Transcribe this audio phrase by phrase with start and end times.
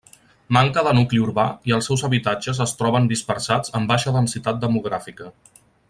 [0.55, 5.33] Manca de nucli urbà i els seus habitatges es troben dispersats amb baixa densitat demogràfica.